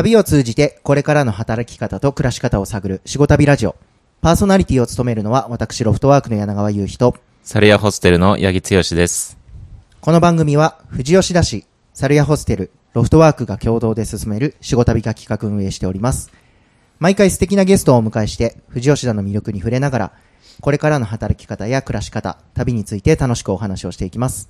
[0.00, 3.76] 旅を通じてこれからの働き方と暮らし方を探る仕事旅ラジオ。
[4.22, 9.36] パーソナリティを務めるのは私ロフトワークの柳川優ひと、サルヤホステルの八木剛です。
[10.00, 16.32] この番組は富士吉田市、サルヤホステル、ロフトワークが共同で進める仕事旅が企画運営しております。
[16.98, 20.12] 毎回素敵なゲストをお迎えして、富士吉田の魅力に触れながら、
[20.62, 24.48] これからの働き方や暮らし方、旅について楽しくお話をしていきます。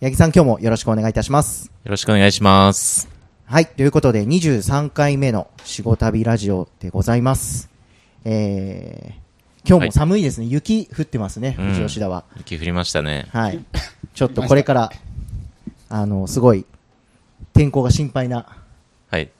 [0.00, 1.66] 八木さん今日もよろしくお願いいたします。
[1.84, 3.15] よろしくお願いします。
[3.48, 3.66] はい。
[3.66, 7.70] ということで、23回目の仕事旅ラジオでございます。
[8.24, 10.48] えー、今日も寒いですね。
[10.48, 12.24] 雪降ってますね、うん富士吉田は。
[12.38, 13.28] 雪降りましたね。
[13.30, 13.64] はい。
[14.14, 14.90] ちょっとこれから、
[15.88, 16.66] あの、すごい、
[17.52, 18.48] 天候が心配な
[19.10, 19.30] はい。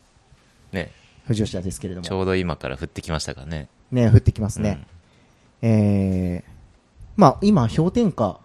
[0.70, 0.92] ね、
[1.24, 2.06] 富士吉田ですけれども。
[2.06, 3.68] ちょうど今から降ってきましたからね。
[3.90, 4.86] ね、降ってきますね。
[5.62, 6.50] えー、
[7.16, 8.38] まあ、今、氷点下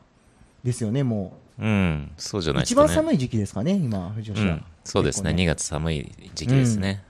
[0.64, 1.70] ですよね、もうん。
[1.70, 2.56] うん、そうじゃう。
[2.56, 2.88] 一ないですかね。
[2.88, 4.54] 番寒い時期ですかね、今、富士吉田。
[4.54, 5.31] うん、そうですね。
[5.34, 7.03] 結構2月寒い時期ですね。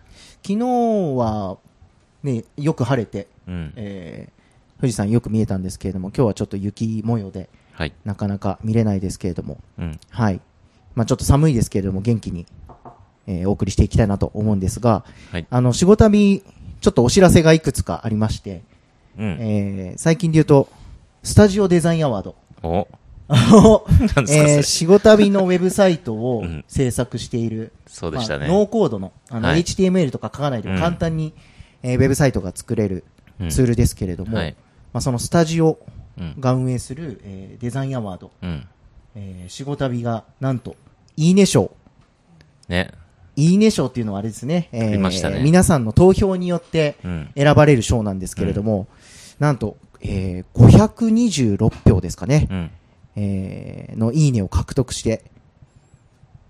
[0.45, 0.66] 昨日
[1.16, 1.58] は、
[2.23, 3.73] ね、よく晴れて、うん。
[3.75, 4.41] えー
[4.81, 7.93] 富士山よく見えたんですけれども、今日はちょっと雪模様で、はい。
[8.03, 9.99] なかなか見れないですけれども、うん。
[10.09, 10.41] はい。
[10.95, 12.47] まあちょっと寒いですけれども、元気に、
[13.27, 15.45] えーお送りしていきたいなと思うんですが、はい。
[15.52, 16.41] あの、仕事旅、
[16.81, 18.63] ちょっとお知らせがいくつかありまして、
[19.19, 19.38] うん。
[19.39, 20.67] えー最近で言うと、
[21.21, 22.36] スタジオデザインアワード。
[24.17, 24.63] えーれ。
[24.63, 28.47] 仕事旅のウェブサイトをうん制作している、そうでしたね。
[28.47, 31.33] まあノーコードの、あの、はい HTML とか書かないで簡単に、
[31.83, 33.03] えーウェブサイトが作れる
[33.39, 34.55] うんツールですけれども、はい。
[34.93, 35.79] まあそのスタジオ
[36.17, 36.35] うん。
[36.39, 38.67] が運営する、えーデザインアワード、うん。
[39.15, 40.75] えー、仕事旅が、なんと、
[41.17, 41.71] いいね賞。
[42.67, 42.91] ね。
[43.35, 44.67] いいね賞っていうのはあれですね。
[44.71, 47.29] えありましたね皆さんの投票によってうん。
[47.35, 48.87] 選ばれる賞なんですけれども、
[49.39, 52.47] なんと、えー、526票ですかね。
[52.52, 52.71] うん。
[53.16, 55.23] えー、のいいねを獲得して、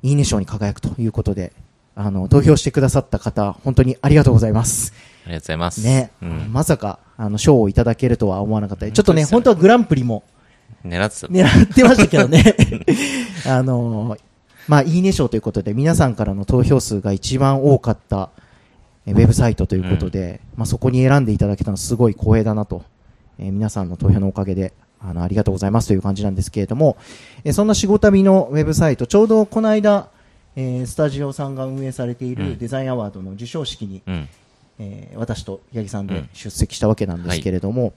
[0.04, 1.54] いいね賞に輝くということで、
[1.96, 4.94] あの、投票してくださった方、本当にありがとうございます。
[5.26, 5.84] ありがとうございます。
[5.84, 6.12] ね。
[6.22, 6.54] うん。
[6.54, 10.24] まさか、あの、賞をいただけるとは思わなかったりちょっとね、本当はグランプリも
[10.86, 11.28] 狙ってた。
[11.28, 12.56] 狙ってましたけどね。
[13.46, 14.20] あのー
[14.68, 18.30] まあ、いいね賞ということで、皆さんからの投票数が一番多かった
[19.06, 22.84] えーウェブサイトということで、まあ、そこに選んでいただけたのはすごい光栄だなと、
[23.40, 24.74] えー皆さんの投票のおかげで、
[25.04, 26.98] あの、ありがとうございますという感じなんですけれども、
[27.44, 30.10] えーそんな仕事旅のウェブサイト、ちょうどこの間、
[30.56, 32.48] えースタジオさんが運営されていうん。
[32.54, 34.30] るデザインアワードの授賞式に、うん。
[34.80, 36.30] えー私と八木さんでうん。
[36.34, 37.94] 出席したわけなんですけれども、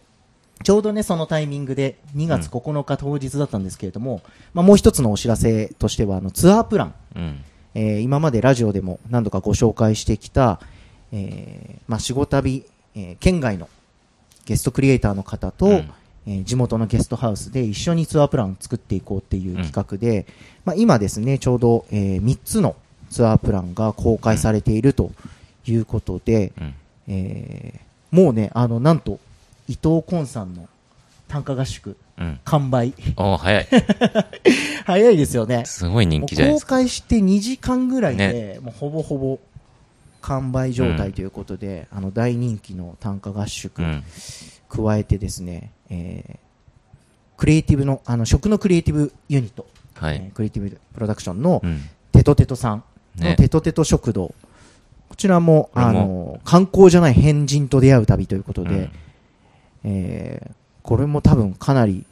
[0.63, 4.23] ちょうどね、そのタイミングで2月9日当日だったんですけれども、
[4.55, 7.41] まあ、もう一つのお知らせとしては、あの、ツアープラン、うん。
[7.75, 10.61] えー今までラジオでも何度かご紹介してきた、
[11.13, 13.69] えーまあ、仕事旅、えー県外の
[14.47, 15.91] ゲストクリエイターの方と、うん
[16.27, 20.27] えー地元のゲストハウスで一緒にツアープランを作っていこうっていう企画で、
[20.65, 22.77] まあ、今ですね、ちょうど、え3つの
[23.11, 25.13] ツアープランが公開されていると
[25.67, 26.75] いうことで、うん。
[27.09, 29.19] えーもうね、あの、なんと、
[29.67, 30.69] 伊藤昆さんの
[31.27, 32.39] 短歌合宿、うん。
[32.45, 32.95] 完売。
[33.17, 33.67] おー早い。
[34.87, 35.65] 早いですよね。
[35.67, 36.77] すごい人気じゃないですか。
[36.77, 39.41] 公開して2時間ぐらいで、もうほぼほぼ
[40.21, 44.05] 完売状態ということで、あの、大人気の短歌合宿、うん。
[44.69, 46.39] 加えてですね、えー
[47.37, 50.17] クリエイティブの、あの、食のクリエイティブユニット、はい。
[50.17, 51.81] えークリエイティブプロダクションのうん。
[52.13, 52.85] テトテトさん
[53.17, 53.37] のね。
[53.37, 54.33] テトテト食堂。
[55.09, 58.91] こちらも、あの、観光じゃない変人と出会う旅ということで、うん
[59.85, 62.05] えーこれも多分かなり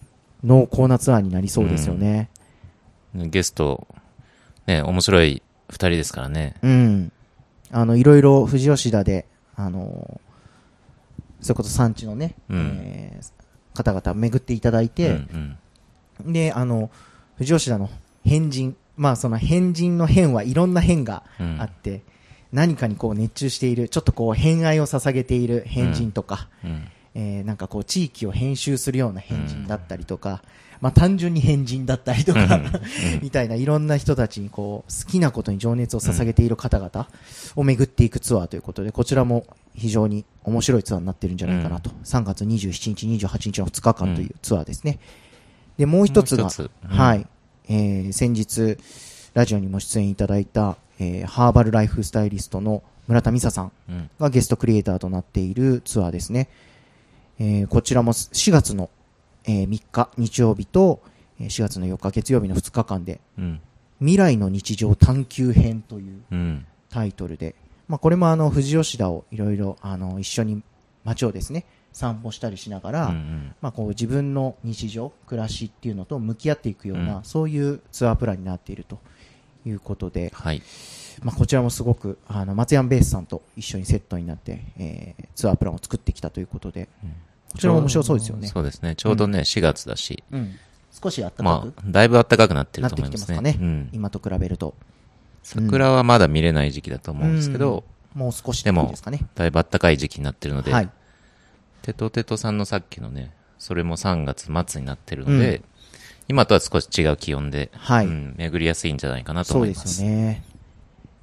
[0.43, 2.31] 濃厚なツアーになりそうですよね。
[3.15, 3.87] ゲスト、
[4.67, 6.55] ね、面白い二人ですからね。
[6.63, 7.13] うん。
[7.71, 10.21] あの、いろいろ富士吉田で、あの
[11.43, 13.42] それこそ産地のね、うんえー
[13.75, 15.09] 方々巡っていただいうんて、
[16.23, 16.33] うん。
[16.33, 16.91] で、あの、
[17.39, 17.91] 富士吉田の
[18.25, 22.03] 変人、まあその変人の変はいろんな変がうんあって、
[22.53, 26.89] 何かにこう熱中している、ちょっとこう偏愛を捧げている変人とか、うん。
[27.15, 30.43] えーなんかこう地域を編集するような変人だったりとか、
[30.83, 32.61] まあ単純に変人だったりとか、
[33.23, 37.09] みたいないろんな人たちにこう好きなことに情熱を捧げている方々
[37.55, 39.47] を巡っていくツアーということで、こちらも
[39.77, 41.91] 非常に面白いツアーになってるんじゃないかなと。
[42.05, 44.99] 3月27日、28日の2日間というツアーですね。
[45.79, 46.51] で、もう一つが、
[46.83, 47.27] はい、
[47.69, 48.77] えー先日、
[49.35, 53.73] ラジオにも出演いただいた、えーハーバルライフスタイリストの村田美沙さん。
[54.19, 56.49] がゲストクリエイターとなっているツアーですね。
[57.39, 58.91] えーこちらも4月の、
[59.45, 61.01] えー3日日曜日と
[61.41, 63.61] えー4月の4日月曜日の2日間でうん。
[64.01, 66.67] 未来の日常探求編といううん。
[66.91, 67.55] タイトルで、
[67.89, 70.63] まあ、これもあの富士吉田をいろいろあの一緒に
[71.05, 78.99] 街をですね散歩したりしながら、うんまあ、こう自分の日常暮らしっていうのと向き合っていくような、うんそういうツアープランになっていると
[79.67, 80.63] いうことで、はい。
[81.23, 86.89] まあ、こちらもすごくあの松山ベースさんと一緒にセットになって、えーツアープランを作ってきたということで、
[87.53, 88.49] こちらも面白そうですよね。
[88.49, 88.95] そうですね。
[88.97, 90.55] ちょうどね、4月だし、うん、
[90.91, 93.59] 少し暖かくまあ、だいぶ暖かくなってなってると思いますすきてまかね、ね。
[93.61, 93.89] うん。
[93.93, 94.75] 今と比べると。
[95.43, 97.85] 桜はまだ見れない時期だと思うんですけど、
[98.15, 99.27] もう少しでもですかね。
[99.35, 100.91] だいぶ暖かい時期になってるので、はい。
[101.83, 105.63] テトテトさんのさっきのね、それも3月末になってるので、
[106.29, 109.95] 今とは少し違う気温で、はいうん巡りやすいんじゃないかなとそうで思います。
[109.97, 110.43] すよね。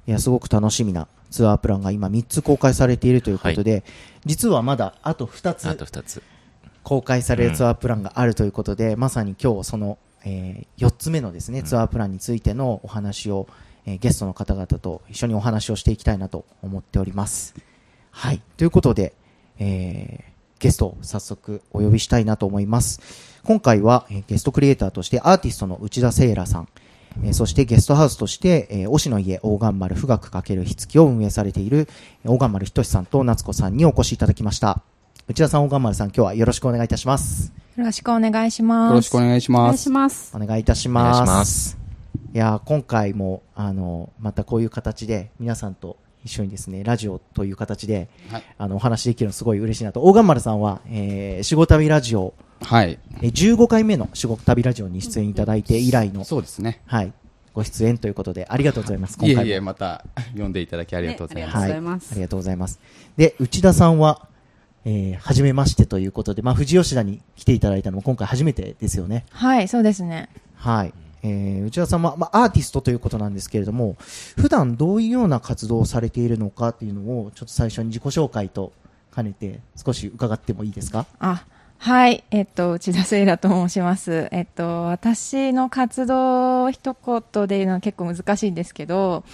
[0.06, 3.84] いや、すごく楽しみなツアープランが今3つ公開されているということで、
[4.24, 6.22] 実はまだあと2あつと2つ。
[6.82, 13.46] 公開されるツアープランがあるということで、まさに今日その、え4つ目のですね、ツアープランについてのお話を、
[13.86, 17.54] えーゲストの方々と一緒にお話をしていきたいなと思っております。
[18.10, 18.42] はい。
[18.56, 19.14] ということで、
[19.58, 23.00] えーゲストを早速お呼びしたいなと思います。
[23.44, 26.68] 今回は、えーゲストクリエイターとしてアーティストの内田聖羅さん、
[27.22, 31.88] えーそしてゲストハウスとして、えー、推しの家大岩丸富岳×ひつきを運営されている
[32.24, 34.82] えー大岩丸仁さんと夏子さんにお越しいただきました。
[35.28, 37.52] 内田さん、大岩丸さん、今日はよろしくお願いいたします。
[37.76, 38.90] よろしくお願いします。
[38.90, 39.82] よろしくお願いしお願います。
[39.84, 40.36] します。
[40.36, 41.22] お願いいたします。
[41.22, 41.78] お願いします
[42.34, 48.42] いやー、今回も、あの、またこういう形で、皆さんと一緒にですね、ラジオという形で、はい。
[48.58, 50.02] あの、お話できるのすごい嬉しいなと。
[50.02, 52.98] 大岩丸さんは、えー、仕事旅ラジオ、はい。
[53.22, 56.80] えー15回目の仕事旅ラジオに出演いただいて以来の、そうですね。
[56.86, 57.12] はい、
[57.54, 59.16] ご出演ということで、ありがとうございます。
[59.18, 59.42] 今回も。
[59.42, 60.04] いえいえ、また
[60.36, 61.54] 呼んでいただきありがとうございます。
[61.58, 61.80] ねありはい。
[61.80, 62.80] がとうございますありがとうございます。
[63.16, 64.26] で、内田さんは、
[64.84, 69.26] えー、初めましてということで、まあ、富士吉田に来ていただいたのも今回初めてですよね。
[69.30, 70.28] はい、そうですね。
[70.54, 70.94] はい。
[71.22, 73.96] えー、内田さんは、まあ、アーティストということなんですけれども、
[74.38, 78.72] 普段どういうような活動をされているのかっていうのを、ちょっと最初に自己紹介と
[79.14, 81.04] 兼ねて、少し伺ってもいいですか？
[81.18, 81.44] あ、
[81.82, 84.28] はい、えっと、内田聖羅と申します。
[84.32, 89.24] えっと、私の活動を一言で言うのは結構難しいんですけど、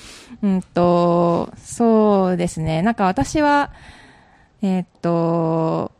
[0.44, 2.82] うんと、そうですね。
[2.82, 3.72] なんか私は、
[4.62, 5.90] えっと、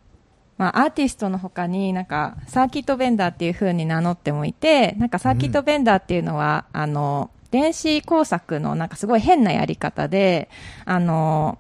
[0.56, 10.48] まあ、アーティストの他になんかサーキットベンダーっていう風に名乗ってもいて、なんかサーキットベンダーっていうのは、あの、電子工作のなんかすごい変なやり方で、
[10.84, 11.58] あの、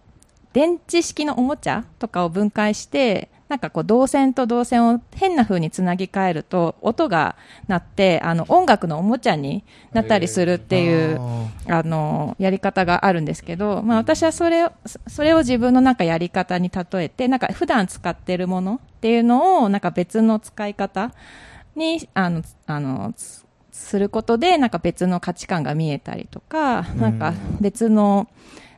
[0.52, 7.36] 電池式のおもちゃとかを分解して、なんかこう導線と導線を変な風につなぎ替えると音が
[7.68, 9.62] 鳴って、あの音楽のおもちゃに
[9.92, 11.20] なったりするっていう、
[11.68, 21.12] あの、やり方があるんですけど、まあ私はそれを、そそれを自分のなんかやり方に例えて、なんか普段使ってるものっていうのを、なんか別の使い方
[21.76, 23.46] に、あの、あの、つ
[23.76, 28.26] することで、なんか別の価値観が見えたりとか、なんか別の、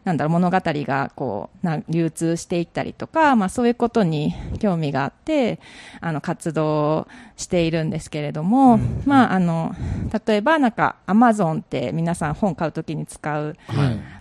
[0.05, 5.61] なんだろう、物語がこう、な流通していったりとか、まあそういうことに興味があって、
[6.01, 7.07] あの、活動
[7.37, 9.75] しているんですけれども、まああの、
[10.27, 14.19] 例えばなんか、アマゾンって皆さん本買うときに使う、はい。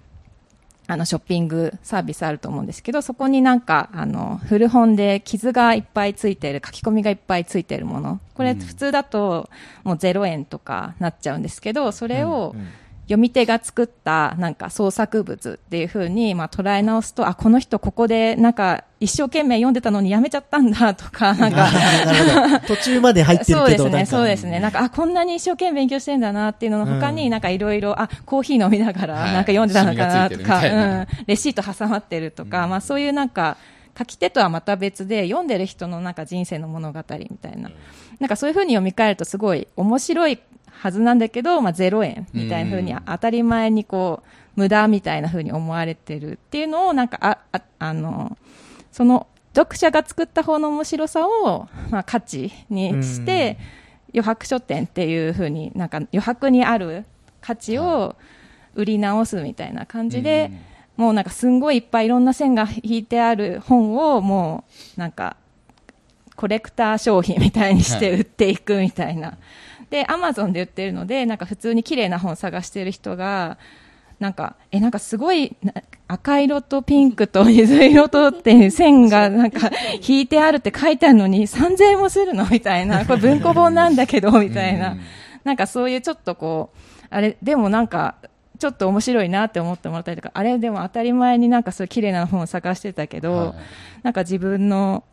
[0.90, 8.22] あの、ショッピングサービスあると思うんですけど、そこになんか、あの、古本で傷がいっぱいついてる、書き込みがいっぱいついてるもの。
[8.36, 9.50] これ普通だと、
[9.84, 12.56] もう0円とかなっちゃうんですけど、それを、
[13.08, 21.70] 読み手が作ったなんか創作物っていう風にまあ捉え直すと、あ、この人ここでなんか一生懸命読んでたのにやめちゃったんだとか、なんか。
[22.68, 24.60] 途中まで入ってるけど、そうですね、そうですね。
[24.60, 29.34] なんか、あ、こんなに一生懸命勉強してんだなっていうのの他に、うんなんかいろいろ、あ、コーヒー飲みながら、はい。
[29.34, 31.02] なんか読んでたのかなとか、な。
[31.02, 33.58] うん、レシート挟まってるとか、まあそういうなんか、
[33.98, 37.70] 書き手とはまた別で、読んでる人のなんか人生の物語みたいな。
[38.20, 40.40] なんかそういう風に読み替えるとすごい面白い
[40.78, 43.02] はずなんだけど、まあ0円みたいな風にうん。
[43.06, 48.38] 当たり前にこう、無駄みたいな風に思われてるっていうのを、なんか、あ、ああの、
[48.92, 53.58] その、読者が作った方の面白さを、まあ、価値にして、
[54.14, 57.06] 余白書店っていう風になんか余白にある
[57.42, 58.16] 価値を
[58.76, 60.52] 売り直すみたいな感じで、
[60.96, 64.64] もうなんかすんごいいっぱいいろんな線が引いてある本をも
[64.96, 65.38] うなんか
[66.36, 69.38] コレクター商品みたいにして売っていくみたいな。
[69.90, 73.58] で、アマゾンで売ってるので、なんか普通に綺麗な本探してる人が、
[74.20, 75.74] なんか、え、なんかすごい、な
[76.08, 79.70] 赤色とピンクと水色とっていう線がなんか
[80.06, 83.06] 引いてあるって書いてあるのに3000円もするのみたいな。
[83.06, 84.98] これ文庫本なんだけど、みたいな。
[85.44, 86.78] なんかそういうちょっとこう、
[87.10, 88.16] あれ、でもなんか、
[88.58, 93.54] ちょっと面白いなって思ってもらったりとか、あれでも当たり前になんかそういう綺麗な本を探してたけど、はい
[94.04, 95.04] なんか自分の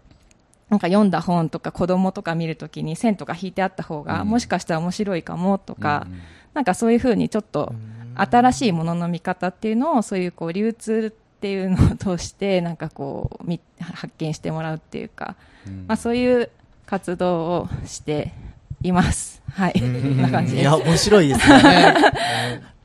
[0.75, 6.21] なんか読んだ本とか子供とか見るときに線とか引いてあった方が、うんもしかしたら面白いかもとか、うん
[6.55, 7.73] なんかそういうふうにちょっと
[8.17, 16.51] 新しいものの見方っていうのをそういうこう流通っていうのを通して なんかこうみ発見してもらうっていうか、うんまあそういう
[16.87, 18.33] 活動をして
[18.83, 19.43] います。
[19.53, 19.73] はい。
[19.81, 20.63] こんな感じです。
[20.63, 21.95] いや、面白いです ね。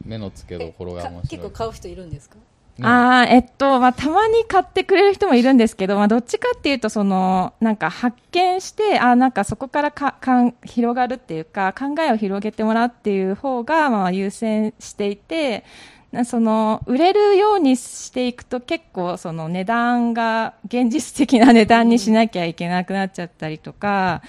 [0.05, 2.37] 目の付けどころがか面白い結構買う人いるんですか？
[2.83, 15.63] ああ、えっと、まあ、たまに買ってくれる人もいるんですけど、まあ、どっちかっていうと、その、なんか発見して、あなんかそこからか、かん、広がるっていうか、考えを広げてもらうっていう方が、まあ、優先していて、
[16.11, 24.23] なその、売れるようにしていくと結構、その値段が、現実的な値段にしなきゃいけなくなっちゃったりとか、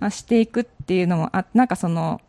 [0.00, 2.20] まあしていくっていうのも、あ、なんかその、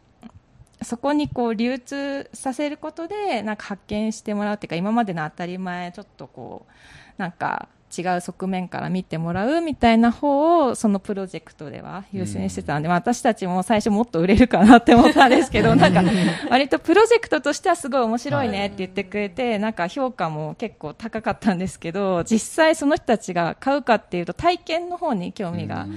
[0.82, 6.72] そこにこう流通させることでなんか発見してもらうっていうか今までの当たり前ちょっとこう
[7.18, 16.04] なんか違う側面から見てもらうみたいな方をそのプロジェクトでは優先してたんで、まあ私たちも最初もっと売れるかなって思ったんですけどなんか
[16.50, 25.88] 割とプロジェクトとしてはすごい面白いねって言ってくれてなんか評価も結構高かったんですけど実際その人たちが買うかっていうと体験の方に興味が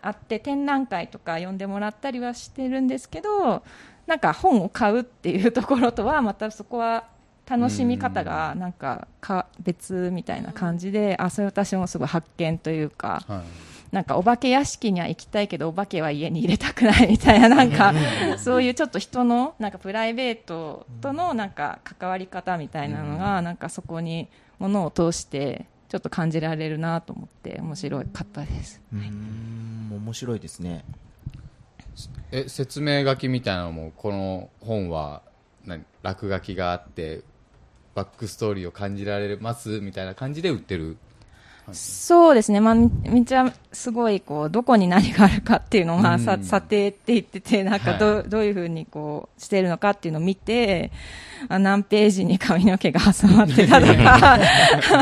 [0.00, 3.62] あって展覧会とか呼んでもらったりはしてるんですけど
[4.10, 7.04] なんか本を買うっていうところとはまたそこは
[7.48, 13.42] 楽しみ方がなんかか別みたいな感じであそれ私もすごい発見というかはい。
[13.92, 17.92] なんかお化け屋敷には行きたいけどお化けは家に入れたくないみたいななんか
[18.38, 24.28] そういうちょっと人のなんかプライベートとのなんか関わり方みたいなのがなんかそこに
[24.60, 28.80] ものを通してちょっと感じられるなと思って面白かったです。
[28.92, 29.90] うーん。
[29.92, 30.84] 面白いですね
[32.32, 35.22] え説明書きみたいなのもこの本は
[35.64, 37.22] 何落書きがあって
[37.94, 40.96] バックストーリーを感じられますみたいな感じで売ってる？
[41.72, 50.90] そうですね、まあ、みみちゃすごいこうどこに何があるかっていうのを、まあさうん査定って言っててなんかど,、はどういうふうにこうしてるのかっていうのを見て
[51.48, 54.38] あ何ページに髪の毛が挟まってたとか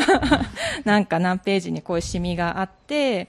[0.85, 3.29] なんか何ページにこういうシミがあって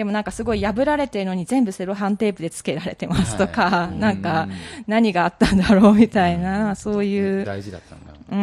[0.00, 3.96] でもなんかすごい破られてるのに全部セロハンテープでつけられてますとか、はい。
[4.00, 4.48] なんか
[4.86, 8.14] 何があったんだろうみたいな、そういう大事だったんだ。
[8.30, 8.34] う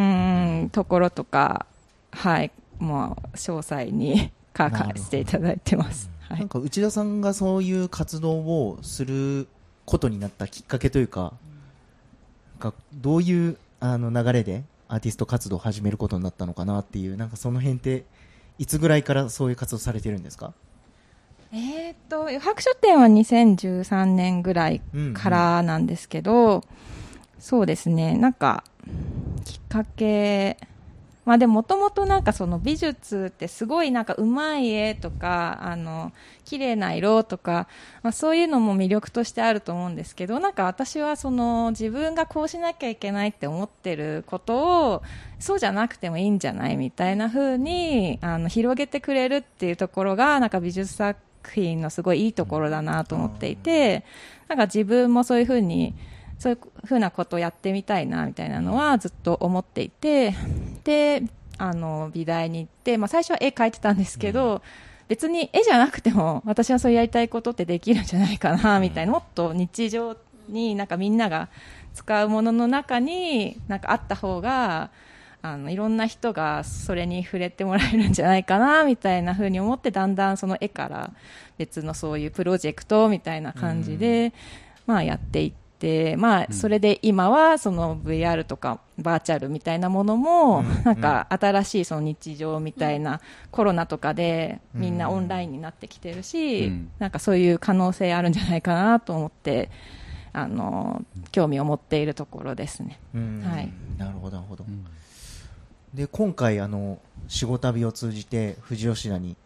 [0.66, 1.66] ん、ところとか、
[2.12, 6.08] はい、もう詳細に書かせていただいてます。
[6.28, 6.38] はい。
[6.38, 6.48] なん。
[6.48, 9.48] か内田さんがそういう活動をする
[9.84, 11.32] ことになったきっかけというか、
[12.60, 18.04] かどういうあの流れでアーティスト活動を始めることになったのかなっていう、なんかその辺って、
[18.60, 20.52] いつぐらいからそういう活動されてるんですか？
[21.52, 24.82] えーっと、白書店は2013年ぐらい
[25.14, 26.62] からなんですけど、
[27.38, 28.64] そうですね、なんか、
[29.44, 30.58] きっかけ、
[31.24, 36.12] まあでももともとなんかその美術ってすごいなんかうまい絵とか、あの、
[36.46, 37.68] 綺麗な色とか、
[38.02, 45.02] まあそういうのも魅力としてあると思うんですけど、なんか私はその自分がこうしなきゃいけないって思ってることを、
[45.38, 54.04] そうじゃなくてもいいんじゃないみたいな風に、あの、広げてくれるっていうところが、なんか美術作品のすごいいいところだなと思っていて、
[54.48, 55.94] なんか自分もそういう風に、
[56.38, 60.36] そういうふうなことをやってみたいなみたいなのはずっと思っていて
[60.84, 61.24] で
[61.58, 64.62] あの美大に行って、まあ、最初は絵描いてたんですけど、
[65.08, 69.12] 別に絵じゃなくても私はそうやりたいことってできるんじゃないかなみたいな。
[69.12, 70.16] もっと日常
[70.48, 71.48] になんかみんなが
[71.94, 74.90] 使うものの中になんかあった方が
[75.40, 81.12] あのいろんな人がそれに触れてもらえるんじゃないかなみたいな風に思ってだんだんその絵から
[81.58, 84.32] 別のそういうプロジェクトみたいな感じで、
[84.86, 85.68] まあ、やっていって。
[86.16, 93.20] まあ、それで今はその VR とかバーチャルみたいなものも、なんか新しいその日常みたいな
[93.52, 99.70] コロナとかでみんなオンラインになってきてるし、うんなんかそういう可能性あるんじゃないかなと思って、
[100.32, 102.98] あの、興味を持っているところですね。
[103.14, 104.64] うんはいなるほど、なるほど。
[105.92, 109.36] んで、今回、あの、仕事旅を通じて、富士吉田に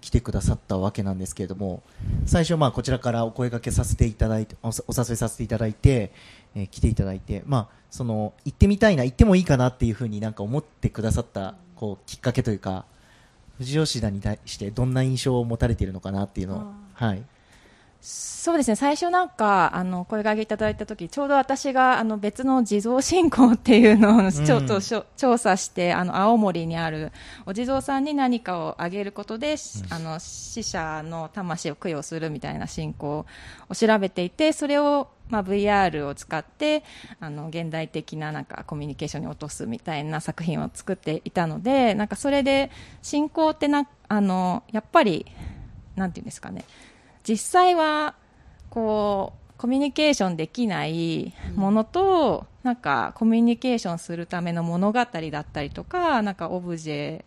[0.00, 1.82] 来てくださったわけなんですけれども、
[2.26, 6.12] 最初、まあ、こちらからお声掛けさせていただいて、おお誘いさせていただいて、
[6.54, 12.84] えー来ていただいて、まあ、その、行ってみたいな、行ってもいいかなっていうふうになんか思ってくださった、こう、きっかけというか、
[13.58, 17.22] 富士吉田に対してどんな印象を持たれているのかなっていうのを、はい。
[18.00, 18.76] そうですね。
[18.76, 24.80] 最初なんかあの声掛けいただいた時ちょうど私があの別の地蔵信仰っていうのをちょっと
[25.16, 27.10] 調査してあの青森にある
[27.44, 33.26] お地蔵さんに何かをあげることで、しあの死者の魂を供養するみたいな信仰
[33.68, 36.82] を調べていてそれをまあ、VR を使って
[37.20, 42.70] あの現代的ななんかコミュニケーションに落とすみたいな作品を作っていたのでなんかそれで
[43.02, 45.26] 信仰ってなあのやっぱり
[45.96, 46.64] なんていうんですかね
[47.28, 48.14] 実際は
[48.70, 57.24] こうコミュニケーションできないものと、なんかコミュニケーションするための物語だったりとかなんかオブジェ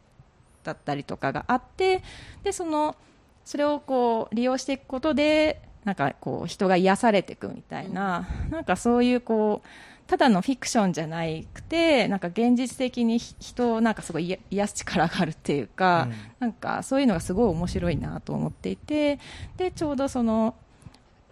[0.63, 2.01] だったりとかがあって
[2.43, 2.95] でその
[3.43, 9.67] それをこう利用していくことでなんかこう人が癒されていくみたいな、なんかそういうこう
[10.07, 11.21] ただのフィクションじゃな
[11.53, 16.15] くてなんか現実的にひ人をなんかすごい癒癒す力があるっていうか、うん。
[16.39, 19.19] なんかそういうのがすごい面白いなと思っていて
[19.57, 20.55] でちょうどその、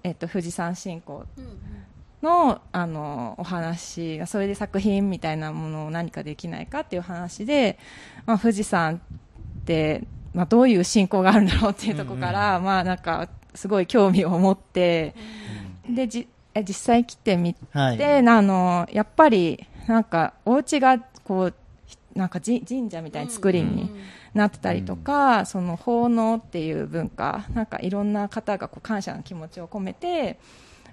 [0.03, 1.25] えっと、富士山信仰
[2.21, 7.79] のあのお話それで作品みたいなものを何かできないかっていう話で、
[8.25, 8.99] まあ、富士山っ
[9.65, 15.15] て、まあ、どういう信仰があるんだろうっていうところから、まあなんかすごい興味を持って、
[15.89, 17.97] でじえ実際来てみはい。
[17.97, 21.53] で、あのやっぱりなんかお家がこう
[21.85, 23.89] ひなんかじ神社みたいな作りに
[24.33, 30.39] なってたりとか、その奉納っていう文化なんかいろんな方がこう感謝の気持ちを込めて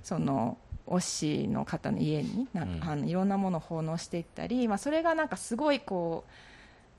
[0.03, 2.93] その推しの方の家になんか、うん。
[2.93, 6.31] あのいろんなものを奉納していったり、まあ、それがなんかすごいこう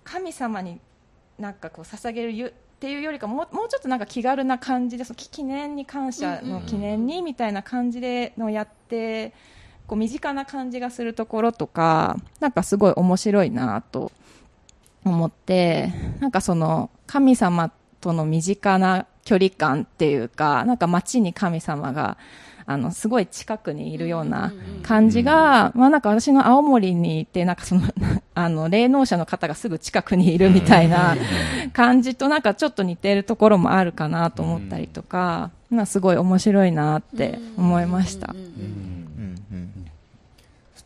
[0.03, 0.79] 神様に
[1.39, 9.33] なんかこう捧げるゆっていうよりかももうちょっとなんか気軽な感じでその記記念に感謝の記念にみたいな感じでのやって
[9.87, 14.11] こう身近な感じがするところとかなんかすごい面白いなと
[15.03, 22.17] 思ってなんかその神様との身近な距離感っていうかなんか街に神様が
[22.69, 27.81] あのすごい近くにいるような感じが、まあなんか私の青森にいてなんかその
[28.35, 31.15] あの霊能者の方がすぐ近くにいるみたいな
[31.73, 38.33] 感じとなんかちょっと似てるところもあるかなと思ったりとか、なんかすごい面白いなって思いました。
[38.33, 38.97] うんうん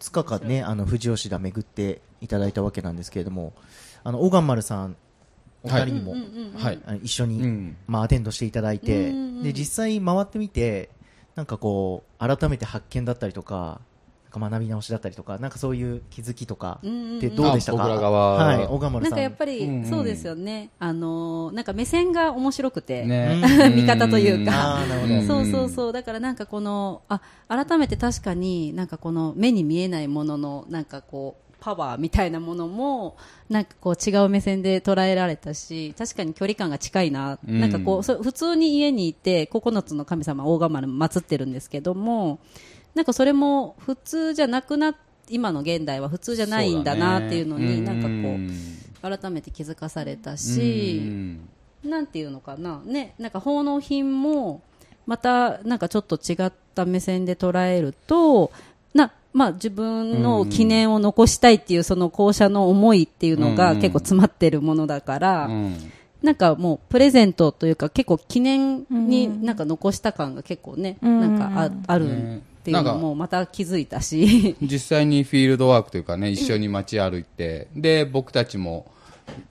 [0.02, 3.54] 2日間ね、あの、富士吉田巡っていただいたわけなんですけれども、
[4.04, 4.96] あの、小川丸さん、
[5.64, 6.16] お二人にも、
[6.58, 6.80] はい。
[7.04, 7.78] 一緒に、うん。
[7.86, 9.44] まあ、アテンドしていただいて、うんうんうん。
[9.44, 10.90] で、実際回ってみて、
[11.36, 13.82] なんかこう、改めて発見だったりとか、
[14.34, 18.46] なんか学び直しだったりとか、なんかそういう気づきとかってどうでしたか、あ僕ら側。
[18.46, 19.12] はい、小川丸さん。
[19.12, 19.84] なんかやっぱうんうん。
[19.84, 23.42] りそうですよね、あのーなんか目線が面白くて、ね。
[23.76, 24.80] 見方というか。
[25.28, 25.94] そうそうそう。
[25.94, 33.16] だからなんかこのあ改めて確かになんかこの目に見えないもののなんかこうパワーみたいなものも
[33.50, 37.62] なんかこう違う目線で捉えられたし確かに距離感が近いな、うん。
[37.62, 42.40] なんかこうそう普通に家にいて9つの神様大釜祀ってるんですけども
[42.96, 44.96] なんかそれも普通じゃなくなっ
[45.32, 51.02] 今の現代は普通じゃないんだなっていうのになんかこう改めて気づかされたし、
[51.84, 54.62] なんていうのかな、ね、なんか奉納品も、
[55.08, 58.52] またなんかちょっと違った目線で捉えると、
[58.94, 63.82] な、まあ自分の記念を残したいっていうその校舎の思いっていうのがうん。
[63.82, 65.92] 結構詰まってるものだから、うん。
[66.22, 71.20] なんかもうプレゼントというか結構記念になんか残した感が結構ね、うん。
[71.20, 78.86] なんかああるっていうのもまた気づいたし、 実際にフィールドワークというかね、一緒に街歩いて、 で、僕たちも、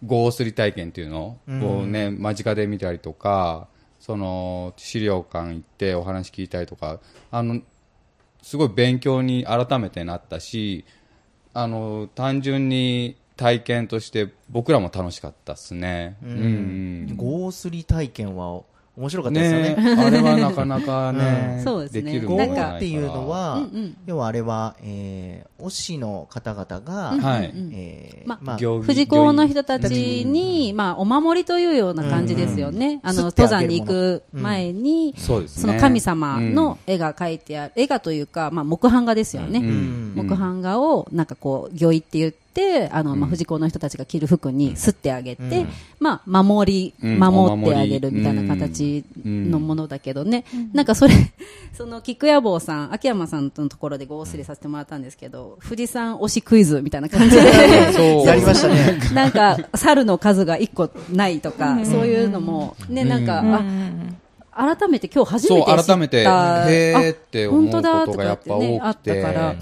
[0.05, 3.67] ゴースリ体験っていうのをね、間近で見たりとか、
[3.99, 7.61] その、資料館行ってお話聞いたりとか、あの、
[8.43, 10.85] すごい勉強に改めてなったし、
[11.53, 16.17] あの、単純に体験として僕らも楽しかったですね。
[16.23, 17.17] うん。
[17.17, 18.63] ゴースリ体験は
[19.01, 19.95] 面白かったですよね。
[19.97, 22.13] ねあれはなかなかね、そうですね。
[22.13, 27.53] きるゴものじゃないかっていうのは、うんうん要はあれは、えー、推しの方々が、はい。
[27.73, 33.01] えーままあ、富士講の人たちに、まあ、お守りというような感じですよね。
[33.03, 35.49] あの、登山に行く前に、そね。
[35.49, 39.61] その神様の絵が描いてある、絵画というか、まあ、木版画ですよね。
[39.61, 40.13] うん。
[40.17, 42.40] 木版画を、なんかこう、御意って言って、
[42.91, 45.67] あの、まあ、富士講の人たちが着る服にすってあげて、
[45.99, 50.45] まあ、守り、うん守ってあげるみたいな形のものだけどね。
[50.73, 51.15] なんかそれ、
[51.73, 57.43] その、菊屋坊さん、秋山さんのところでごおりさせてもらったんですけど、富士山推しクイズみたいな感じで、
[57.93, 58.27] そう。
[58.27, 58.99] やりましたね。
[59.15, 63.43] なんか、猿の数が1個ないとか、そういうのも、ね、なんか、
[64.53, 65.83] あ、改めて今日初めて知った。
[65.83, 68.81] そう、改めて、へーって思う本当だことがやっぱ多くて。
[68.81, 69.55] あったから、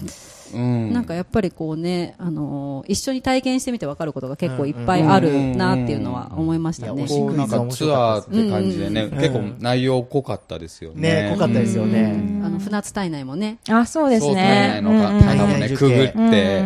[0.54, 0.92] うん。
[0.92, 7.02] なんかやっぱりこうね、あのー一緒に体験してみて分かることが結構いっぱいあるなっていうのは思いましたね。
[7.02, 11.24] うんこうなんかツアーって感じでね、ん結構内容濃かったですよね。
[11.24, 12.40] ね、濃かったですよね。
[12.44, 13.58] あの、船津体内もね。
[13.68, 14.42] あ、そうですそうね。
[14.42, 16.64] 体内のうんうん方もね、くぐって。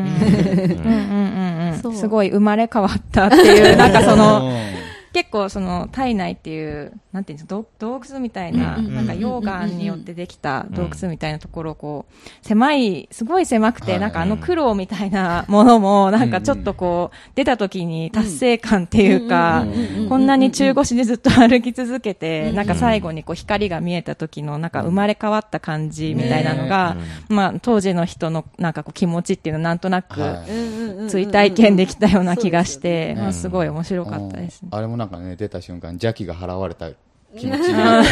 [1.94, 4.81] すごい生まれ変わったっていう、なんかその、うん
[5.12, 14.00] 結構その体内っていう、なんていうんですか、洞洞窟みたいな、うんなんか溶岩によってできた洞窟みたいなところをこう、狭い、すごい狭くて、はい。
[14.00, 19.66] なんかあの苦労みたいなものも、なんかちょっとこう、出た時に達成感っていうか、
[20.08, 26.96] こんなに中腰でずっと歩き続けて、なんか最後にこう光が見えた時のなんか生まれ変わった感じみたいなのが、
[27.28, 34.68] まあ当時の人のなんかこう気持ちっていうのをなんとなくはい追体験できたような気がして、まあすごい面白かったですね。
[35.02, 36.90] なんかね、出た瞬間、邪気が払われた
[37.36, 38.02] 気持ちにな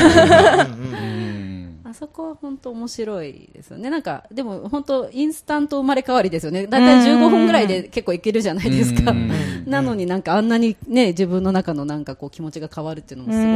[1.85, 3.91] あそこは本当面白いですよね。
[3.91, 6.67] なんか、でも本当インスタント生まれ変わりですよね。
[6.67, 9.13] だいたい15分ぐらいで結構いけるじゃないですか。
[9.13, 9.31] うん
[9.67, 13.47] なのになんかあんなにね、自分の中のなんかこう気持ちが変わるっていうのもすごい。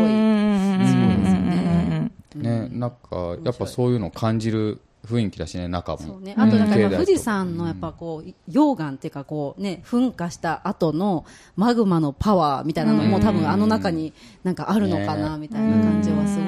[2.40, 5.98] ね、なんか、やっぱそういうのを感じる雰囲気だしね、中も。
[5.98, 11.24] そうね、あとなんかうんやっぱ富士山のやっぱこう溶岩っていうかこうね噴火した後の
[11.56, 14.12] マグマのパワーみたいなのも多分あの中に
[14.42, 16.46] なんかあるのかなみたいな感じはすごい。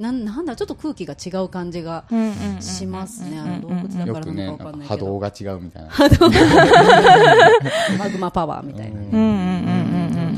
[0.00, 2.04] なんなんだちょっと空気が違う感じが
[2.60, 3.38] しますね。
[3.38, 5.06] あの洞窟だからなんのかわかんないけど。
[5.06, 5.90] 動が違うみたいな。
[7.98, 9.00] マグマパワーみたいな。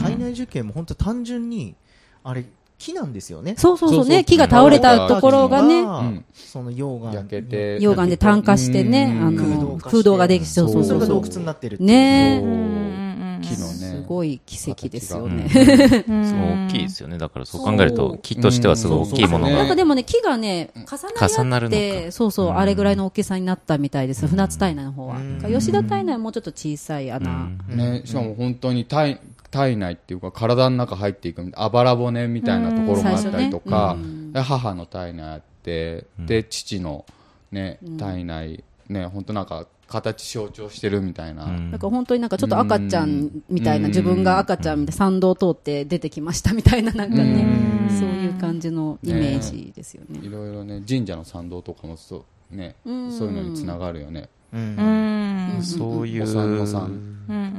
[0.02, 1.76] 体内受験も本当単純に、
[2.24, 2.44] あれ、
[2.82, 3.54] 木なんですよね。
[3.56, 4.08] そうそうそう。
[4.08, 5.82] ね木が倒れたところがね。
[5.82, 7.14] うんその溶岩。
[7.14, 7.78] 焼けて。
[7.78, 9.26] 溶岩で炭化してねうん。
[9.26, 11.24] あの空洞ができてそうそうそれが洞そう。
[11.26, 11.88] そう窟になってるっていう。
[11.88, 13.42] ね。
[13.42, 13.72] 木のね。
[13.72, 15.48] すごい奇跡ですよね。
[15.48, 17.18] すごい大きいですよね。
[17.18, 22.58] だからそう考えると、木としてはすごい大きいものうんがなんかでもね、木がね、重重なって、かそうそう、うん。
[22.58, 24.26] あれぐらいの大きさになったみたいです。
[24.26, 25.16] 船津体内の方は。
[25.16, 25.40] うん。
[25.40, 27.48] 吉田体内はもうちょっと小さい穴。
[27.68, 29.20] ね、しかも本当に体
[29.52, 33.96] 体内っていうか体の中入っていくあばら骨みたいなところもあったりとか、
[34.32, 37.04] で母の体内あって、で父の、
[37.52, 41.70] ね、体内、ね、本当なんか形象徴してるみたいな、うん。
[41.70, 47.46] なんか本当になんかちょっと赤ちゃんみたいな、うん自分が赤ちゃんみたいな、参道通って出てきましたみたいな、なんかね、
[47.90, 50.20] そういう感じのイメージですよね。
[50.26, 55.58] いろいろね神社の参道とかもそう,、ね、そういうのにつながるよね、うん。
[55.60, 56.66] そういう、産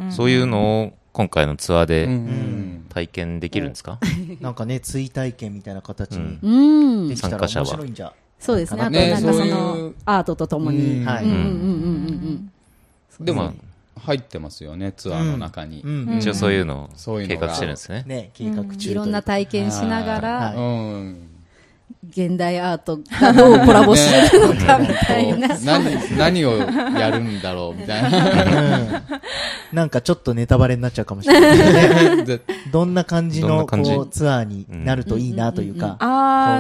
[0.10, 2.86] そういうのを今回のツアーうんでうん。
[2.90, 4.00] 体験できるんですか？
[4.42, 7.08] なんかね、追体験みたいな形にうん。
[7.08, 8.14] できたら参加者は面白いんじゃ。
[8.40, 8.82] そうですね。
[8.82, 11.00] あとねなんかそのう、アートとともに。
[11.00, 11.06] うん。
[11.06, 11.24] はい。
[11.24, 12.52] うんうんうんうん
[13.20, 13.26] うん。
[13.26, 13.54] でも
[13.96, 16.18] 入ってますよねツアーの中に、うん。
[16.18, 17.42] 一応そういうのをそういうのが。
[17.42, 18.04] 計画してるんですね。
[18.08, 21.30] ね、計画中といろんな体験しながはらい、うん
[22.10, 25.48] 現代アートがどうコラボするのかみたいな。
[25.64, 29.04] 何何をやるんだろうみたいな
[29.72, 32.42] なんかちょっとネタバレになっちゃうかもしれない
[32.72, 35.98] どんな感じのこうツアーになるといいなというか。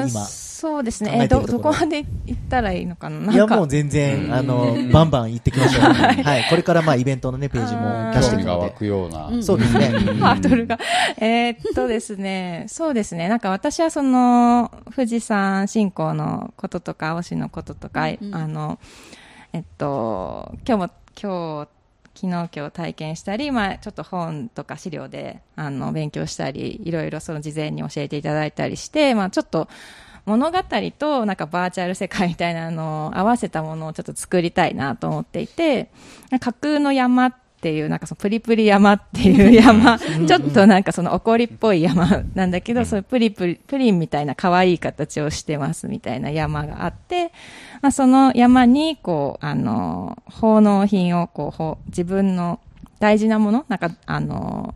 [0.06, 0.28] う今
[0.64, 1.12] そうですね。
[1.12, 3.18] 考えど、えてるところどこまで行ったらいいのかな？
[3.18, 5.84] なんかいや、もう全然、あの、バンバン行ってきましょう。
[5.92, 6.46] はい。
[6.50, 9.90] これからまあイベントのね、ページも出してが湧くような、そうですね。
[10.24, 10.80] ハードルが。
[11.18, 13.28] えーっとですね、そうですね。
[13.28, 18.80] なんか私はその、富士山信仰のこととか、推しのこととか、あの、
[19.52, 20.90] えっと、今日も、
[21.22, 21.70] 今日、
[22.16, 29.68] 昨日今日体験したり、まあちょっと本とか資料で、あの、勉強したり、いろいろその事前に教えていただいたりして、まあちょっと、
[30.26, 30.60] 物語
[30.98, 35.90] となんかバーチャル世界みたいなのを合わせたものをちょっと作りたいなと思っていて、
[36.40, 47.32] 架空の山っていう、なんかそのプリプリ山っていう山、ちょっとなんかその怒りっぽい山なんだけど、そういうプリプリ、プリンみたいな可愛い形をしてますみたいな山があって、
[47.82, 52.60] まあ、その山に、こう、あの、奉納品を、こう自分の
[53.00, 54.76] 大事なもの、なんか、あの、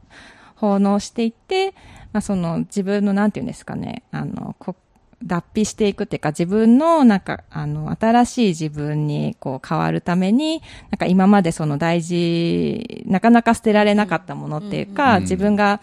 [0.56, 1.74] 奉納していって、
[2.14, 4.76] まあ、その自分の、なんていうんですかね、あの、こ
[5.24, 15.82] 脱皮していくっていうか、自分の、なんか、あの、新しい自分に、こう、変わるために、なんか今までその大事、なかなか捨てられなかったものっていうか、自分が、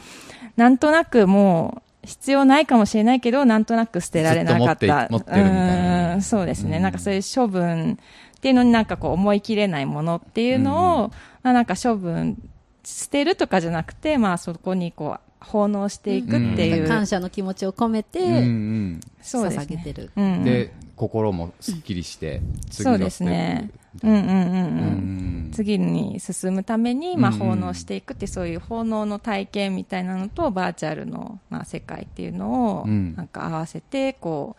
[0.56, 4.64] なんとなくもう、必要ないかもしれないけど、なんとなく捨てられなかった。
[4.64, 6.78] 持って持ってるみたいなうんそうですね。
[6.78, 7.98] なんかそういう処分
[8.36, 11.08] っていうのになんかこう思い切れないものっていうのを、
[11.42, 12.36] まあなんか処分、
[12.84, 16.88] 捨てるとかじゃなくて、まあそこにこう、奉納していくっていう。
[16.88, 19.48] 感謝の気持ちを込めうんうて、うですね。
[19.48, 20.10] 捧げてる。
[20.16, 20.44] うん。
[20.44, 23.70] で心もすっきりして次のそうですね。
[24.02, 24.28] うんうんうんうん。
[24.28, 34.56] うん次に進むために、まあ、うん奉納していくって、そういう奉納の体験みたいなのと、バーチャルの、まあ、世界っていうのを、うんなんか合わせて、こ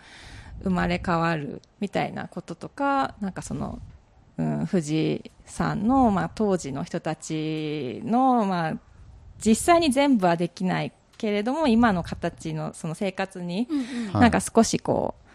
[0.62, 3.80] う、生まれ変わるみたいなこととか、なんかその、
[4.38, 8.78] うん、富士山の、まあ、当時の人たちの、まあ、
[9.45, 13.67] 実際に全部はできないけれども、今の形の、その生活に、
[14.12, 14.21] はい。
[14.21, 15.25] なんか少しこう、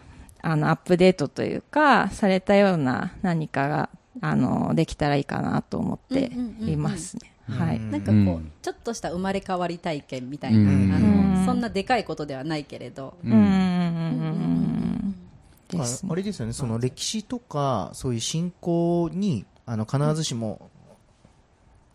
[0.41, 3.89] あの、アップデートというか、されたような何かが、
[4.21, 7.31] あの、できたらいいかなと思っていますね。
[7.47, 7.79] はい。
[7.79, 8.51] なんかこう、うん。
[8.61, 10.67] ちょっとした生まれ変わり体験みたいな、うん。
[10.67, 11.33] あうん。
[11.39, 13.31] のそんなでかいことではないけれど、うん。
[13.31, 15.15] うんうんうん
[15.71, 20.69] ですああれですよね、その歴史とか、そういう信仰に、あの、必ずしも、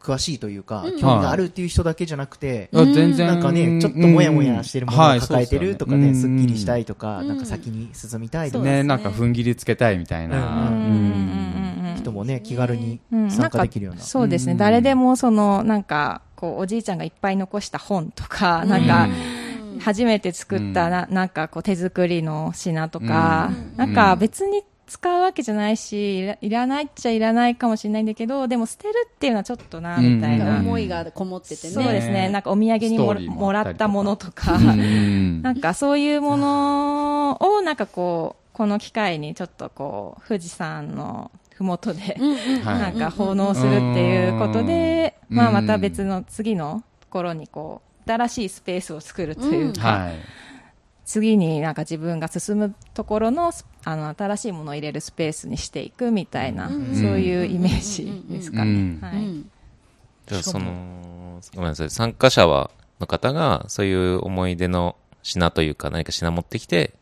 [0.07, 3.27] 詳しいというか、興味があるっていう人だけじゃなくて、あ全然。
[3.27, 5.21] なんかね、ちょっともやもやしてるものをはい。
[5.21, 11.95] 抱えてるとかね、すっきりしたいとか、なんか先に進みたいとか、ねねなんか踏ん切りつけたいみたいな、うん。
[11.97, 13.31] 人もね、気軽にうん。
[13.31, 14.01] 参加できるような。
[14.01, 14.53] そうですね。
[14.53, 14.59] うん。
[14.59, 19.09] 誰でも、その、なんか、こう、おじいちゃんがいっぱい残した本とか、なんか、
[19.81, 30.59] 初めて作ったな、なんかこう手作りの品とか、なんか別に使うわけじゃないし、いらいらないっちゃいらないかもしれないんだけど、でも捨てるっていうのはちょっとな、みたいな。
[30.59, 31.72] 思いがこもっててね。
[31.72, 32.29] そうですね。
[32.29, 42.16] なんかお土産にもももらあったものとか、うんなんかそういうものを、なんかこう、この機会にちょっとこう、富士山のふもとで、
[42.62, 50.12] はいなんか奉納するっていうことで、うんまあまた別の次のところにこう、新しいスペースを作るというか、はい。
[51.07, 53.53] 次になんか自分が進むところの、
[53.85, 56.79] あの、新しいものを入れるスペースにしていくみたいな、そう
[57.19, 58.71] いうイメージですかね。
[58.73, 59.16] うんはい。
[59.16, 59.51] うん
[60.27, 66.95] じゃあその、ごめんなさい、参加者は、の方が、そういう思い出の品というか、何か品持ってきて、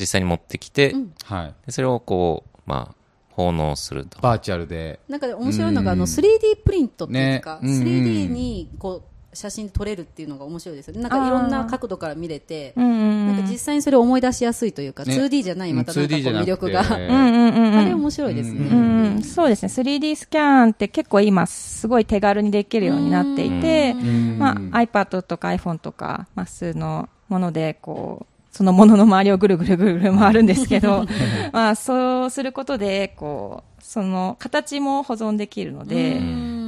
[0.00, 1.54] 実際に持ってきて、はい。
[1.66, 2.94] でそれをこう、まあ、
[3.32, 4.20] 奉納すると。
[4.22, 5.00] バーチャルで。
[5.06, 11.02] なんか面白いのが、あの、うん 3D プリントっていうか、ねうんうん 3D に、こう、写真撮れるっていうのが面白いですよね。
[11.02, 16.80] なんかいろんな角度から見れて、なんか実際にそれを思い出しやすいというか、ね 2D じゃないまたなんかこう 2D じゃなくて魅力が。
[16.82, 18.68] あれ面白いですね。
[18.68, 19.68] うん、そうですね。
[19.68, 31.06] 3D スキャンって結構今すごい手軽にできるようになっていて、んまあ iPad とか iPhone とか、まあ普通のものでこう、そのものの周りをぐるぐるぐるぐる回るんですけど、
[31.52, 36.20] まあそうすることで、こう、その形も保存できるので、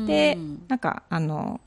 [0.06, 1.60] で、なんかあの、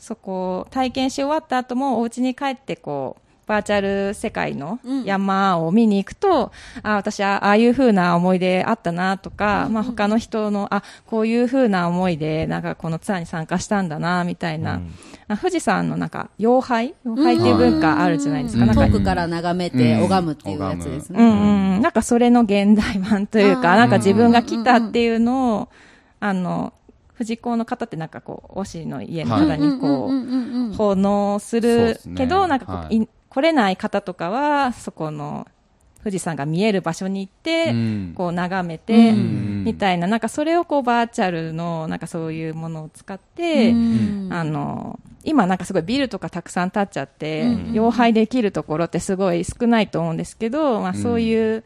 [0.00, 6.52] そこを体験し終わった後もお家に帰ってこう、バーチャル世界の山を見に行くと、
[6.84, 14.80] あ私はああいう風な思い出あったなとか、まあ他の人の、あ、こういう風な思いで、なんかこのツアーに参加したんだな、みたいな。
[15.26, 18.64] あ富士山のなんか、妖拝妖拝っていう文化あるじゃないですか。
[18.66, 20.04] なんか遠くから眺めてうん。
[20.04, 21.22] 拝むっていうやつですうね。
[21.28, 25.68] んうん、なんかそれの現代版というか、なんか自分が来たっていうのを、
[26.20, 26.72] あの、
[27.20, 32.96] 富士講の方ってなんかこう、推しの家の方にこう、奉納するけど、なんかこう、はい。
[32.96, 35.46] い来れない方とかは、そこの、
[36.02, 38.14] 富士山が見える場所に行って、うん。
[38.16, 39.64] こう眺めて、ん。
[39.64, 43.72] みたいな、なんかそれをこうバーチャルの、なんかそういうものを使って、
[44.30, 51.64] あの、今なんかすごいビルとかたくさん建っちゃって、妖拝できるところってすごい少ないと思うんですけど、まあそういう、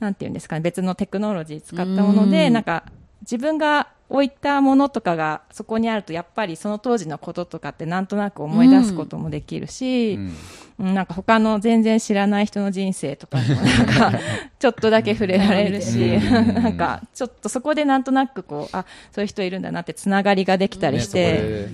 [0.00, 2.84] なんていうんですかね、別のテクノロジー使ったもので、なんか
[3.20, 10.14] 自分が置いたものとかがそこにあると、やっぱりその当時のこととかってなんとなく思い出すこともできるし、
[10.78, 10.94] うん。
[10.94, 14.12] なんか他の全然知らない人の人生とかにもなんか、
[14.58, 15.98] ちょっとだけ触れられるし、
[16.54, 21.68] なんかちょっとそこでなんとなくこう、あ、そういう人いるんだなってつながりができたりして、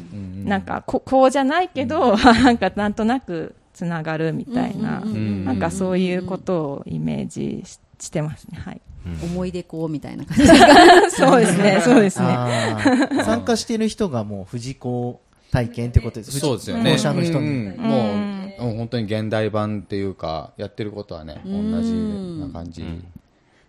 [0.44, 8.58] なんかここうじゃないけど、 なんかなんとなくつながるみたいな、んなんかそういうことをイメージししてますね。
[8.58, 8.80] はい。
[9.22, 10.46] 思い出こうみたいな感じ。
[11.16, 12.28] そうですね、そうですね。
[13.24, 16.38] 参加している人がもう藤子体験ってことです。
[16.38, 16.92] そうですよね。
[16.92, 17.46] 校舎の人に。
[17.46, 18.12] うんも
[18.60, 22.84] う、もう本当に現代版っていうか、やってることはね、同じな感じ。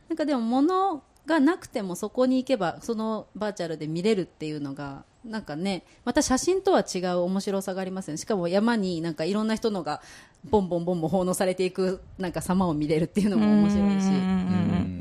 [0.09, 10.01] なんかでも物がなくてもそこに行けばそのバーチャルで見れるっていうのがなんかねまた写真とは違う面白さがありますよねしかも山になんかいろんな人のが
[10.49, 15.00] ボンボンボンボン奉納されていくなんか様を見れるっていうのも面白いし。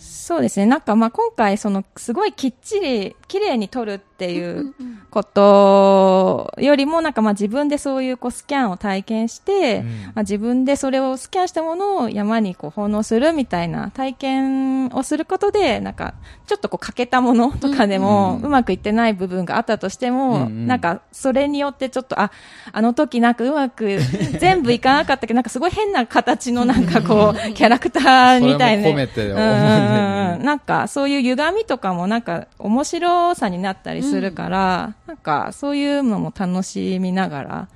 [0.00, 0.64] そうですね。
[0.64, 4.74] なんかまあ今回そのすごいきっちり綺麗に撮るっていう
[5.10, 16.14] ことよりもなんかまあ自分でそういうこうスキャンを体験して、まあ自分でそれをスキャンしたものを山にこう奉納するみたいな体験をすることでなんか
[16.46, 22.32] ちょっとこう欠けたものとかでもうまくいってない部分があったとしても、なんかそれによってちょっとあ、
[22.72, 23.98] あの時なんかうまく
[24.40, 28.82] 全部いかなかったけどなんかすごい変な形のなんかこうキャラクターみたいな。
[28.84, 37.68] それも込めてうんなんかそういう歪みとかもなんか面白さになったりするから、なんかそういうのも楽しみながら、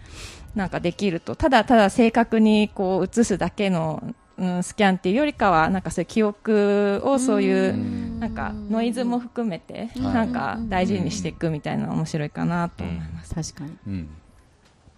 [0.55, 4.03] なんかできると、ただただ正確にこう映すだけの、
[4.37, 13.35] うん、スキャンっていうよりかは、なんかそういう記憶をそういう、なんかノイズも含めて、なんか大事にしていくみたいなの面白いかなと思います。
[13.35, 13.77] 確かに。
[13.87, 14.09] うん。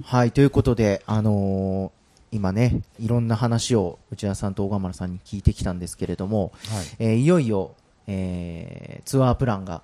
[0.05, 1.96] はい、ということで、あのー
[2.33, 6.53] 今ね、いろんな話を内田さんと大釜さんに聞いてきたんですけれども、
[6.99, 7.75] えーいよいよ、
[8.07, 9.83] えーツアープランが、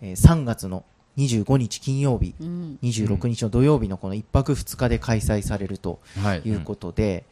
[0.00, 0.84] えー3月の
[1.16, 2.34] 25日金曜日、
[2.82, 6.42] 26日の土曜日のこの1泊2日で開催されるとはい。
[6.44, 7.24] いうことで、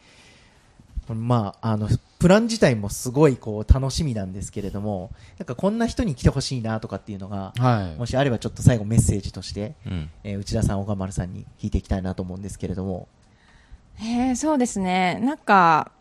[1.08, 1.88] まあ、あの、
[2.20, 7.98] プラン自体もすごいこう楽しみなんですけれども、なんかこんな人に来てほしいなとかっていうのが、はい。
[7.98, 10.10] もしあればちょっと最後メッセージとして、うん。
[10.22, 13.08] えー内田さん、小川丸さんに聞いていきたいなと思うんですけれども、
[14.00, 15.18] えーそうですね。
[15.22, 15.92] なんか、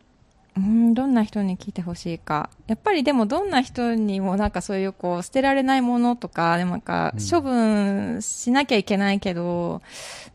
[0.58, 2.50] うん、どんな人に聞いてほしいか。
[2.68, 9.82] やっぱりでもどんな人にもなんかそういうこう捨てられないものとか、でもなんか処分しなきゃいけないけど、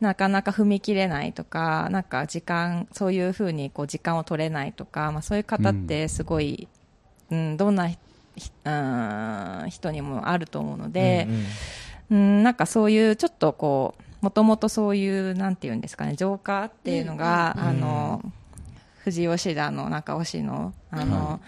[0.01, 6.67] なかなか踏み切れないとか、なんか時間、そういうふうにこう時間を取れないとか、まあそういう方ってすごい、
[7.31, 7.99] うん、どんなひ
[8.65, 11.27] うん人にもあると思うので、
[12.11, 18.21] うんうん、なんかそういうちょっとこう、もともとそういう、なんていうんですかね、浄化っていうのが、あの、
[19.05, 21.41] 富士吉田の中尾市の、あの、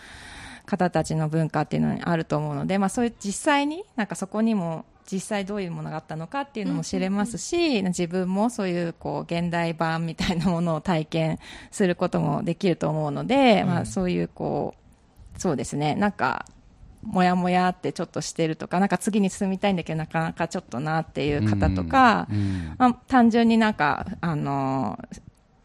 [0.64, 11.38] 方たちの文化っていうのにあると思うので、まあそういう実際に、なんかそこにも、実際どういうものがあったのかっていうのも知れますし、自分もそういうこう現代版みたいなものを体験
[11.72, 14.76] することもできると思うので、まあそういうこ
[15.36, 16.46] う、そうですね、なんか、
[17.02, 24.98] もやもやってちょっとしてるとか、なんか次に進みたいんだけどなかなかちょっとなっていう方とか、うんまあ、単純になんか、あの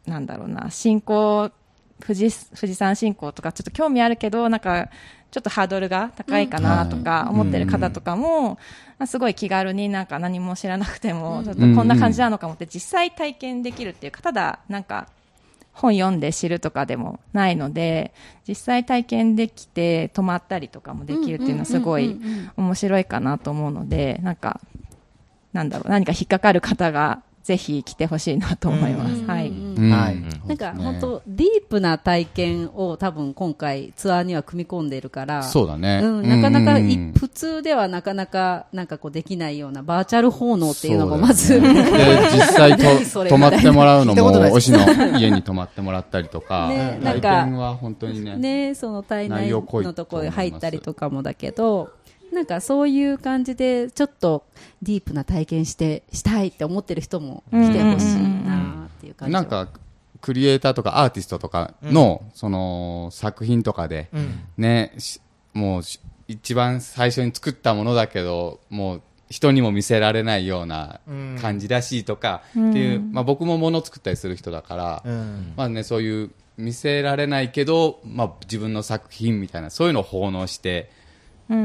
[0.05, 1.51] なんだろうな、信仰、
[1.99, 4.89] 富士、富士山信仰とかちょっと興味あるけど、なんか、
[5.31, 8.59] ちょっとハードルが高いかなとか思ってる方とかも、
[8.99, 15.07] まあすごい気軽になんか何も知らなくても、ちょっとこんな感じなのかもって実際体験できるっていうか、ただなんか
[15.73, 18.13] 本読んで知るとかでもないので、
[18.47, 22.19] 実際体験できて泊まったりとかもできるっていうのはすごい
[22.55, 24.61] 面白いかなと思うので、なんか、
[25.51, 29.25] なんだろう、何か引っかかる方がぜひ来てほしいなと思います。
[29.25, 29.49] はい。
[29.49, 30.47] うんはい。
[30.47, 30.83] なんかね。
[30.83, 35.43] 本当ディープな体験を多分今回ツアーには組み込んでいるから。
[35.43, 35.99] そうだね。
[36.01, 36.79] うん、なかなか
[37.19, 41.69] 普通ではなかなかなんかこうできないようなバーチャル奉納っていうのがまず、で、
[42.33, 48.37] 実際泊 まってもらうのも、推しの家に泊まってもらったりとか、ねなん体か験は本当にね。
[48.37, 51.89] ね、その体内内容濃いのところに入ったりとかもだけど、
[52.33, 54.45] なんかそういう感じで、ちょっと
[54.81, 59.41] ディープな体験して、したいって思ってる人も来てほしいなっていう感じは。
[59.41, 59.69] なんか、
[60.21, 64.39] クリエイターとかアーティストとかの、その、作品とかで、うん。
[64.57, 65.21] ね、し
[65.53, 70.99] もうし、一番最初に作ったものだけど、もう、人にも見せられないような
[71.41, 75.53] 感じらしいとか、っていう、まあ僕も物作ったりする人だから、うん。
[75.55, 80.91] まあね、そういう見せられないけど、まあ自分の作品みたいな、そういうのを奉納して、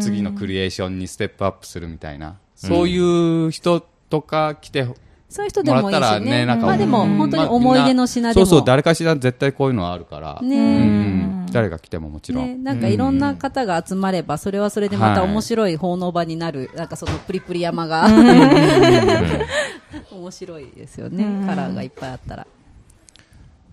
[0.01, 4.87] 次のクリエーションにステップアップするみたいな、そういう人とか来て、
[5.29, 6.31] そういう人でもいいもらったらしね。
[6.31, 8.46] ねなんかまあでも、うん本当に思い出の品でも。
[8.46, 11.46] そうそう、誰かしら絶対こういうのはあるから、ねうん。
[11.53, 12.46] 誰が来てももちろん。
[12.46, 18.09] ね、なんかいろんな方が集まれば、それはそれでまた面白い奉納場になる、なんかそのプリプリ山が、
[20.11, 22.46] 面白いですよね、カラーがいっぱいあったら。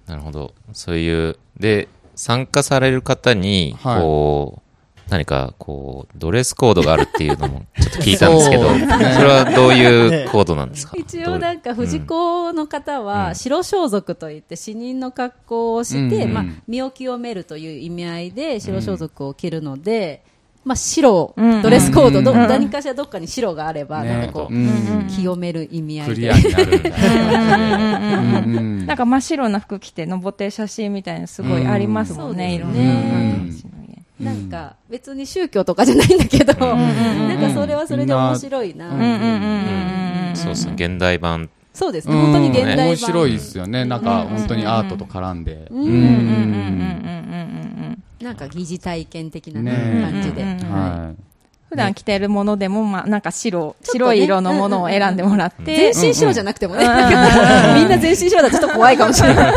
[0.07, 0.53] なるほど。
[0.73, 4.01] そういう、で、参加される方に、はい。
[4.01, 4.61] こう、
[5.09, 9.05] 何か、こう、ドレスコードがあるっていうのも、ちょっと聞いたんですけど、それそうですね。
[9.25, 10.97] はどういうコードなんですか？
[10.97, 20.23] 一応なんか藤子の方は白装束といって死人の格好をして、うんまあ、身を清めるという意味合いで白装束を着るので、
[20.63, 25.07] まあ、白、うんドレスコード、どうん何かしらどっかに白があれば、ねなんかこう、うん。
[25.07, 26.29] 清める意味合いで。
[26.29, 26.35] な
[28.41, 32.73] るんか真っ白な服着て登ってる写真みたいなのすごいありますもんね、いろん。
[32.73, 32.79] な
[34.19, 38.89] なんか別に宗教とかじゃないんだけど、なんかそれはそれで面白いな。
[40.35, 41.49] そうですね、現代版。
[41.73, 42.87] そうですね、本当に現代版。
[42.87, 43.83] 面白いですよね。
[43.83, 45.67] なんか本当にアートと絡んで。
[45.69, 45.79] うん。
[45.79, 45.89] うん。
[45.89, 45.95] うん。
[45.95, 45.99] うん。
[45.99, 46.15] うん。
[46.15, 46.95] うん。
[48.21, 48.25] うん。
[48.25, 50.43] なんか疑似体験的な、感じで。
[50.43, 51.13] は
[51.69, 56.85] 普段着てるものでも、まあ、なんか白、白い色のものを選んでもらって、全身白じゃなくてもね、
[57.75, 59.53] みんな全身白だとちょっと怖いかもしれない。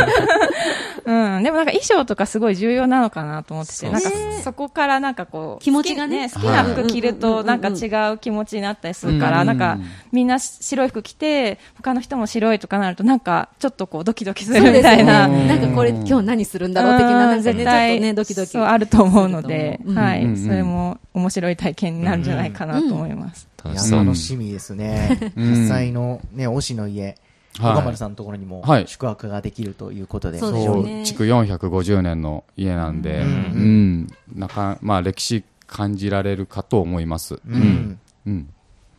[1.08, 4.42] うん、でもなんか衣装とかすごい重要なのかなと思ってて、なんかね。
[4.44, 6.28] そこからなんかこう、気持ちがね。
[6.28, 9.78] 好き好きな服着るはいとなんか違う気持ちになったりするから、うんなんか
[10.12, 15.26] みんな白い服着て、他の人も白いとかなるとなんかちょっとこうドキドキするみたいな。
[15.26, 15.48] うん。
[15.48, 18.48] なんかこれ今日何するんだろう的な、なんかね、ちょっとね、ドキドキ。
[18.48, 23.48] そうあると思うので、うんはい、うんそれも面白い体験になるんじゃないかなと思います。
[23.64, 25.32] 楽しみですね。
[25.36, 25.50] うん。
[25.56, 27.14] 実際のね、推しの家、はい
[27.60, 30.52] 岡丸さんのところにもはい宿泊ができるということで、そうい。
[30.54, 34.08] ですよねそう、築450年の家なんで、ううんん。
[34.34, 37.34] なんか、まあ歴史感じられるかと思います。
[37.34, 38.00] ううんん。
[38.26, 38.48] うん。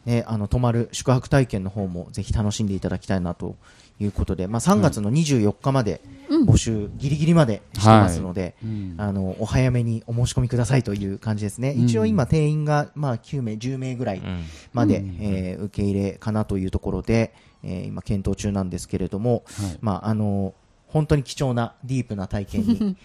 [0.05, 3.55] ね、あの、泊まる宿泊体験の方もぜひ楽しんでいただきたいなと
[3.99, 6.01] いうことで、まあ、3月の24日まで
[6.45, 11.71] 募集ギリギリまでしてますので、うんあの、お早めにお申し込みくださいという感じですね。
[11.71, 17.33] うん一応今定員が、まあ、9名、10名ぐらいうんまで、うんえー受け入れかなというところで、
[17.63, 20.53] えー今検討中なんですけれども、はいまあ、あの、
[20.87, 22.97] 本当に貴重なディープな体験に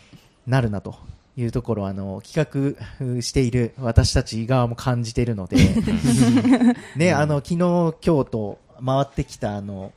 [0.47, 0.97] なるなと
[1.37, 5.57] いうところ、あの、企画している私たち側も感じているので、
[6.97, 9.93] ね、あの、昨日、今日と回ってきた、あの、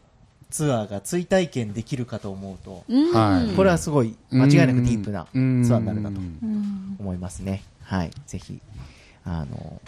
[0.49, 7.64] ツアーが追体験できるかと思うと、うこれはすごい間違いなくディープなツアうんーになるなとうん思いますね。
[7.84, 8.12] はい。
[8.26, 8.60] ぜひ、
[9.26, 9.82] あの、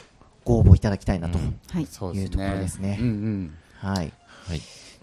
[0.43, 1.39] ご応募いただきたいなと。
[1.72, 1.86] はい。
[1.86, 2.24] そうですね。
[2.24, 2.99] いうところですね。
[3.78, 4.11] はい。
[4.49, 4.61] はい。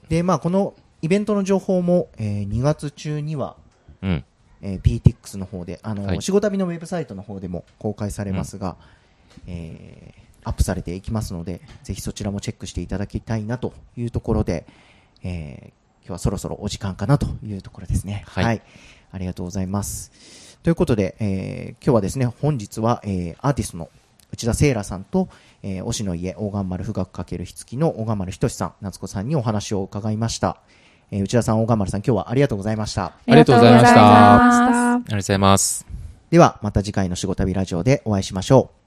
[0.09, 3.57] で、まあ、このイベントの情報も、えー2月中には、
[4.03, 4.25] うん。
[4.63, 8.77] えー PTX の方で、あの、はい仕事旅のウェブサイトの方でも公開されますが、
[9.47, 14.65] えーアップされていきますので、ぜひそちらもチェックしていただきたいなというところで、
[15.23, 18.23] えー今日はそろそろお時間かなというところですね。
[18.27, 18.63] はい
[19.11, 20.59] ありがとうございます。
[20.63, 23.91] ということで、えー今日はですね、本日は、えーアーティストの
[24.33, 25.29] 内田聖羅さんと、
[25.69, 30.59] えー、推しの家、大岩丸富岳×火付きの大岩丸仁さん、夏子さんにお話を伺いました。
[31.11, 33.07] えー内田さん、大岩丸さん、今日はありがとうございました。
[33.07, 35.87] ありがとうございましたありがとうございましたありがとうございます。
[36.31, 38.86] では、また次回の仕事旅ラジオでお会いしましょう。